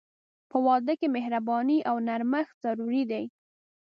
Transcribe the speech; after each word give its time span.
په 0.49 0.57
واده 0.65 0.93
کې 0.99 1.07
مهرباني 1.15 1.77
او 1.89 1.95
نرمښت 2.07 2.55
ضروري 2.63 3.03
دي. 3.11 3.23